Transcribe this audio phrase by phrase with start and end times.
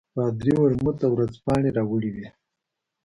[0.15, 2.27] پادري ورموت او ورځپاڼې راوړې وې.